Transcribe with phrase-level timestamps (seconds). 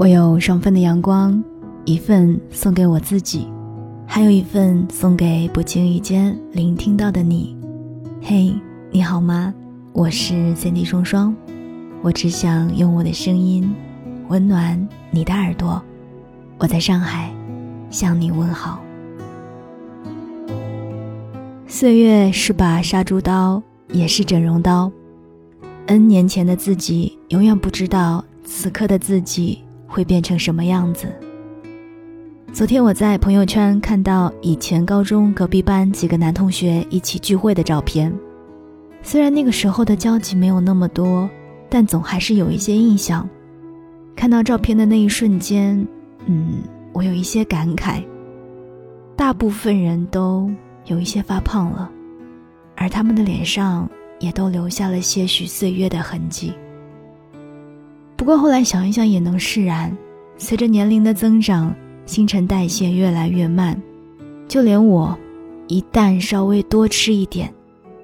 [0.00, 1.44] 我有双份的阳光，
[1.84, 3.46] 一份送给我自己，
[4.06, 7.54] 还有一份送给不经意间聆听到的你。
[8.22, 8.50] 嘿，
[8.90, 9.52] 你好吗？
[9.92, 11.36] 我是三 D 双双，
[12.00, 13.70] 我只想用我的声音
[14.28, 15.82] 温暖你的耳朵。
[16.56, 17.30] 我在上海
[17.90, 18.80] 向你问好。
[21.66, 23.62] 岁月是把杀猪刀，
[23.92, 24.90] 也是整容刀。
[25.88, 31.12] N 年前的自己，永远不知道此刻的自己会变成什么样子。
[32.52, 38.10] 昨天我在朋友圈看到以前高中隔壁班几个男同学一起聚会的照片，
[39.02, 41.28] 虽然那个时候的交集没有那么多，
[41.68, 43.28] 但总还是有一些印象。
[44.14, 45.84] 看到照片的那一瞬间，
[46.26, 48.02] 嗯，我有一些感慨。
[49.16, 50.48] 大部分人都。
[50.86, 51.88] 有一些发胖了，
[52.74, 53.88] 而他们的脸上
[54.18, 56.54] 也都留下了些许岁月的痕迹。
[58.20, 59.96] 不过后来想一想也能释然，
[60.36, 63.80] 随着年龄的增长，新陈代谢越来越慢，
[64.46, 65.16] 就连我，
[65.68, 67.50] 一旦稍微多吃一点，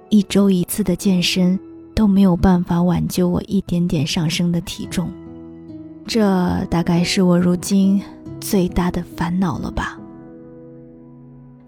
[0.08, 1.60] 一周一次的健身
[1.94, 5.10] 都没有办法挽救我一点点上升的体重。
[6.06, 8.00] 这大概是我如今
[8.40, 9.98] 最大的烦恼了吧。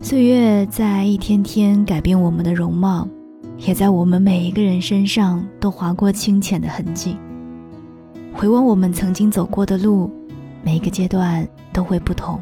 [0.00, 3.06] 岁月在一天天改变我们的容貌，
[3.58, 7.14] 也在我们每一个人身上都划过清浅的痕迹。
[8.38, 10.08] 回望我们曾经走过的路，
[10.62, 12.40] 每一个阶段都会不同。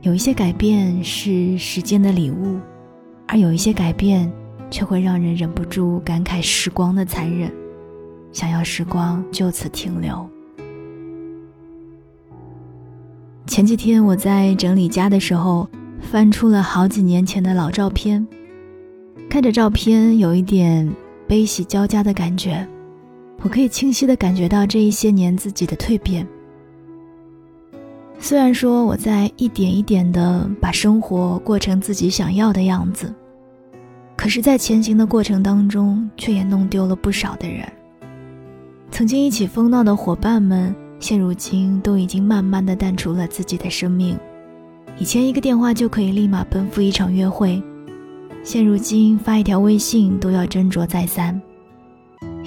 [0.00, 2.58] 有一些改变是时间的礼物，
[3.28, 4.32] 而有一些改变
[4.70, 7.52] 却会让人忍不住感慨时光的残忍，
[8.32, 10.26] 想要时光就此停留。
[13.46, 15.68] 前几天我在整理家的时候。
[15.98, 18.24] 翻出了好几年前的老照片，
[19.28, 20.88] 看着照片有一点
[21.26, 22.64] 悲喜交加的感觉。
[23.42, 26.26] 我可以清晰的感觉到这一些年自己的蜕变。
[28.18, 33.14] 虽然说我在一点一点的把生活过成自己想要的样子，
[34.16, 37.70] 可是，在前行的过程当中，却也弄丢了不少的人。
[38.90, 44.18] 曾经一起疯闹的伙伴们，现如今都已经慢慢的淡出了自己的生命。
[44.98, 47.62] 以前一个电话就可以立马奔赴一场约会，
[48.42, 51.38] 现如今发一条微信都要斟酌再三。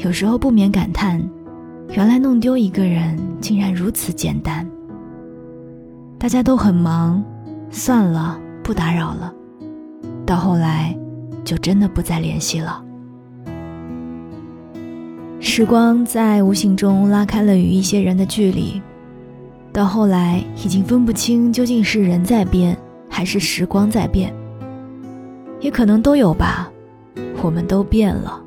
[0.01, 1.21] 有时候不免感叹，
[1.89, 4.65] 原来弄丢一个人竟然如此简单。
[6.17, 7.21] 大家都很忙，
[7.69, 9.33] 算了，不打扰了。
[10.25, 10.97] 到后来，
[11.43, 12.81] 就真的不再联系了。
[15.41, 18.81] 时光在无形中拉开了与一些人的距离。
[19.73, 22.77] 到后来，已经分不清究竟是人在变，
[23.09, 24.33] 还是时光在变。
[25.59, 26.71] 也可能都有吧。
[27.41, 28.41] 我们都变了，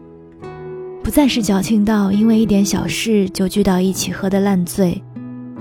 [1.03, 5.03] 不再是矫情到因为一点小事就聚到一起喝得烂醉，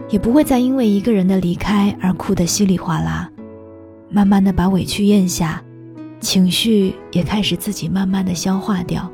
[0.09, 3.28] 也不会再因为一个人的离开而哭得稀里哗啦。
[4.07, 5.62] 慢慢的把委屈咽下，
[6.19, 9.12] 情绪也开始自己慢慢的消化掉。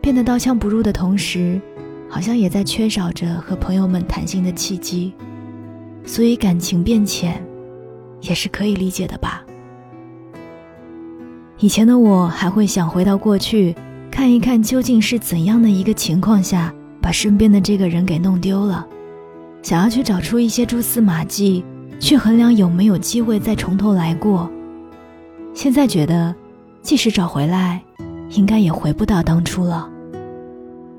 [0.00, 1.60] 变得刀枪不入的同时，
[2.08, 5.12] 好像也在缺少着和朋友们谈心的契机。
[6.04, 7.40] 所以感情变浅，
[8.22, 9.44] 也是可以理解的吧。
[11.60, 13.72] 以前的我还会想回到过去，
[14.12, 18.86] 看一看究竟是怎样的一个情况下把身边的这个人给弄丢了，
[19.62, 21.64] 想要去找出一些蛛丝马迹，
[21.98, 24.48] 去衡量有没有机会再从头来过。
[25.54, 26.32] 现在觉得，
[26.82, 27.82] 即使找回来，
[28.32, 29.88] 应该也回不到当初了，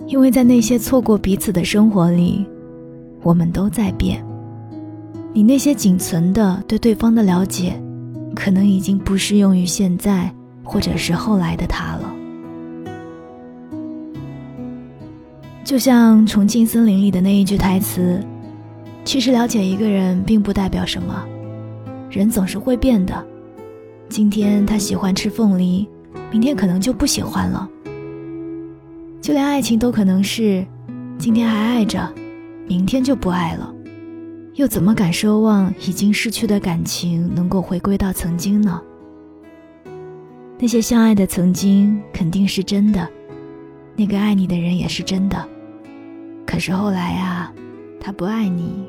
[0.08, 2.44] 因为在那些错过彼此的生活里，
[3.22, 4.26] 我们都在变。
[5.34, 7.80] 你那些仅存的对对方的了解，
[8.36, 12.12] 可能已经不适用于现在或者是后来的他了。
[15.64, 18.22] 就像《重庆森林》里的那一句台词
[19.06, 21.26] ：“其实了解一个人并不代表什么，
[22.10, 23.26] 人总是会变的。
[24.10, 25.88] 今天他喜欢吃凤梨，
[26.30, 27.70] 明天可能就不喜欢了。
[29.22, 30.66] 就连爱情都可能是，
[31.18, 32.14] 今天还爱着，
[32.68, 33.74] 明天就不爱了。”
[34.56, 38.82] 又怎么敢奢望已经失去的感情能够回归到曾经呢？
[40.60, 43.10] 那些相爱的曾经肯定是真的，
[43.96, 45.50] 那个爱你的人也是真的。
[46.54, 47.52] 可是后来啊，
[48.00, 48.86] 他不爱你，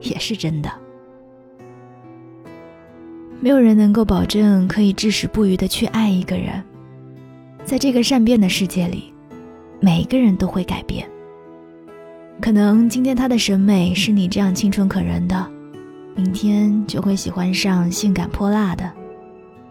[0.00, 0.72] 也是真的。
[3.38, 6.64] 没有人能够保证可以至死不渝的去爱一个人，
[7.66, 9.12] 在这个善变的世界里，
[9.78, 11.06] 每一个人都会改变。
[12.40, 15.46] 可能今天他的审美是你这样清纯可人的，
[16.16, 18.90] 明天就会喜欢上性感泼辣的。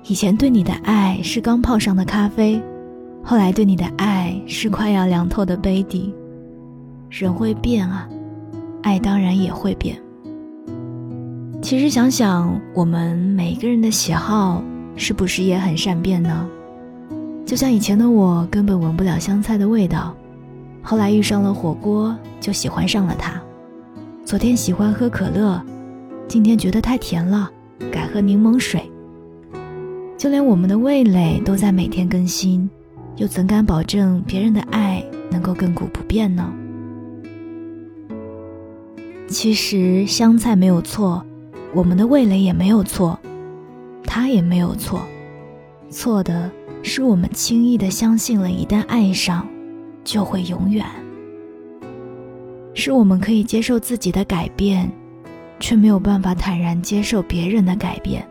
[0.04, 2.62] 以前对你的爱是刚泡上的咖啡，
[3.24, 6.14] 后来对你的爱是快要凉透的杯底。
[7.12, 8.08] 人会变啊，
[8.84, 10.02] 爱当然也会变。
[11.62, 14.63] 其实想想，我们每个人的喜好
[14.96, 16.48] 是不是也很善变呢？
[17.46, 20.16] 就像以前的我，根本闻不了香菜的味道，
[20.81, 23.40] 后来遇上了火锅，就喜欢上了它。
[24.24, 25.62] 昨天喜欢喝可乐，
[26.30, 27.52] 今天觉得太甜了，
[27.92, 28.90] 改喝柠檬水。
[30.18, 32.69] 就连我们的味蕾都在每天更新，
[33.18, 36.54] 又怎敢保证别人的爱能够亘古不变呢？
[39.31, 41.25] 其实香菜没有错。
[41.74, 43.18] 我们的味蕾也没有错，
[44.04, 45.01] 他也没有错，
[45.89, 46.51] 错的
[46.83, 49.48] 是我们轻易的相信了，一旦爱上，
[50.04, 50.86] 就会永远。
[52.74, 54.92] 是我们可以接受自己的改变，
[55.62, 58.27] 却没有办法坦然接受别人的改变。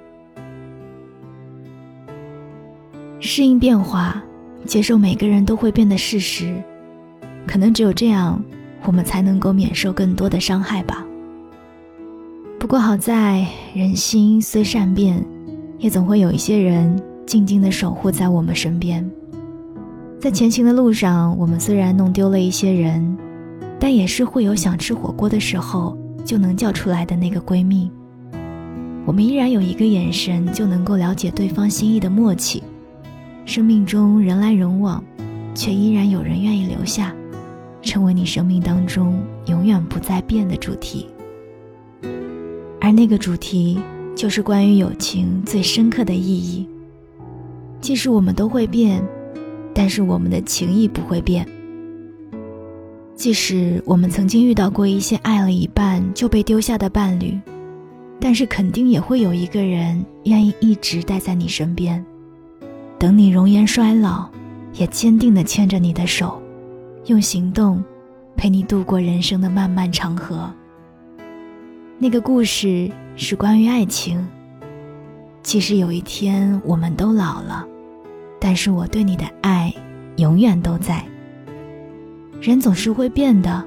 [3.20, 4.22] 适应变化，
[4.66, 6.62] 接受每个人都会变的事实，
[7.46, 8.42] 可能只有这样，
[8.84, 11.04] 我们才能够免受更多的伤害吧。
[12.58, 15.24] 不过好在人心虽善变，
[15.78, 19.08] 也总会有一些人静静的守护在我们身边。
[20.18, 23.16] 在前行的路上，我们虽然弄丢了一些人，
[23.78, 27.90] 但也是会有想吃火锅的时候就能叫出来的那个闺蜜。
[29.06, 32.62] 我们依然有一个眼神就能够了解对方心意的默契。
[33.46, 35.02] 生命中人来人往，
[35.54, 37.14] 却依然有人愿意留下，
[37.82, 41.06] 成为你生命当中永远不再变的主题。
[42.80, 43.78] 而那个主题，
[44.16, 46.66] 就是关于友情最深刻的意义。
[47.80, 49.02] 即使我们都会变，
[49.74, 51.46] 但是我们的情谊不会变。
[53.14, 57.38] 即使我们曾经遇到过一些爱了一半就被丢下的伴侣，
[58.18, 62.02] 但是肯定也会有一个人愿意一直待在你身边，
[62.98, 64.26] 等你容颜衰老，
[64.72, 66.39] 也坚定地牵着你的手，
[67.10, 67.82] 用行动
[68.36, 70.48] 陪你度过人生的漫漫长河。
[71.98, 74.24] 那个故事是关于爱情。
[75.42, 77.66] 即使有一天我们都老了，
[78.40, 79.74] 但是我对你的爱
[80.18, 81.04] 永远都在。
[82.40, 83.66] 人总是会变的，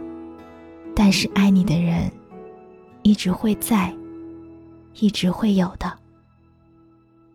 [0.95, 2.09] 但是爱你的人
[3.01, 3.93] 一直会在，
[5.01, 5.91] 一直会有的。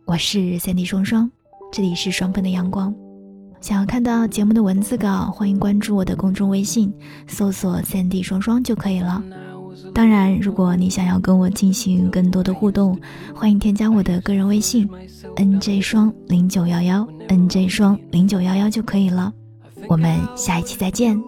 [0.05, 1.29] 我是三 D 双双，
[1.71, 2.95] 这里是双份的阳光。
[3.61, 6.93] 想要看到节目的文字稿，欢迎关注我的公众微信，
[7.27, 9.21] 搜索三 D 双双就可以了。
[9.93, 12.97] 当然，如果你想要跟我进行更多的互动，
[13.33, 14.89] 欢迎添加我的个人微信
[15.35, 19.33] ：n j 双零九幺幺 n j 双零九幺幺就可以了。
[19.87, 21.21] 我们下一期再见。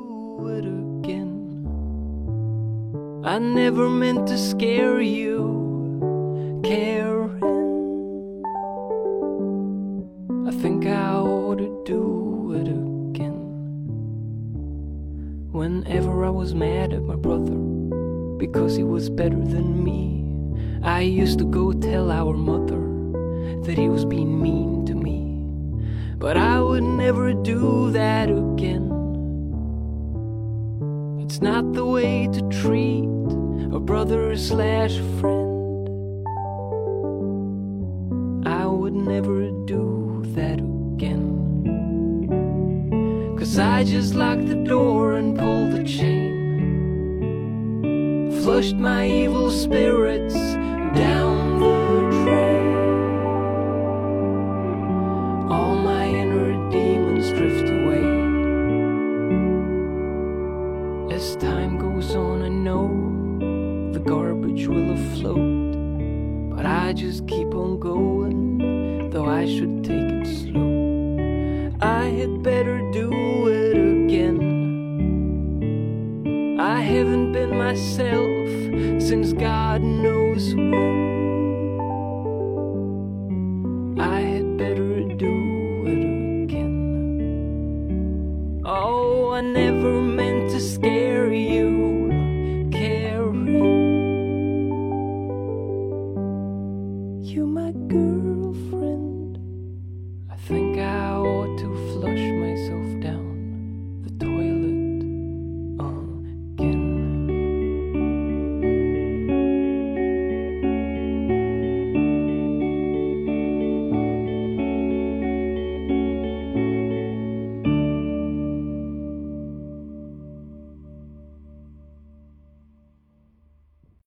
[18.38, 20.24] Because he was better than me.
[20.82, 22.80] I used to go tell our mother
[23.64, 25.44] that he was being mean to me.
[26.18, 28.88] But I would never do that again.
[31.22, 33.10] It's not the way to treat
[33.76, 35.51] a brother slash friend.
[43.82, 46.22] I just locked the door and pulled the chain
[48.44, 52.74] flushed my evil spirits down the drain.
[55.50, 58.06] All my inner demons drift away.
[61.16, 62.88] As time goes on, I know
[63.94, 66.56] the garbage will afloat.
[66.56, 71.80] But I just keep on going, though I should take it slow.
[71.82, 73.41] I had better do
[76.92, 78.48] haven't been myself
[79.02, 81.80] since God knows when.
[84.00, 86.04] I had better do it
[86.44, 86.72] again.
[88.66, 90.02] Oh, I never